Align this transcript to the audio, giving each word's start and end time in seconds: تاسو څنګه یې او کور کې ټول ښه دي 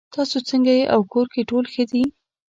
تاسو 0.15 0.37
څنګه 0.49 0.71
یې 0.79 0.85
او 0.93 0.99
کور 1.11 1.25
کې 1.33 1.41
ټول 1.49 1.63
ښه 1.73 1.83
دي 1.91 2.03